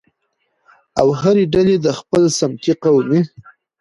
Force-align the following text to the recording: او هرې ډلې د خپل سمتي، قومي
او 0.99 1.07
هرې 1.21 1.43
ډلې 1.53 1.75
د 1.85 1.87
خپل 1.99 2.23
سمتي، 2.39 2.73
قومي 2.83 3.21